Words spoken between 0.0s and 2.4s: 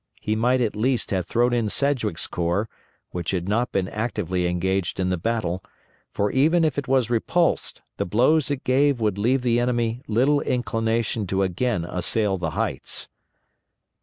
He might at least have thrown in Sedgwick's